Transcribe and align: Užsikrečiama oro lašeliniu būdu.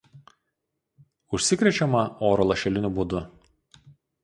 Užsikrečiama 1.39 2.03
oro 2.33 2.49
lašeliniu 2.55 2.93
būdu. 2.99 3.23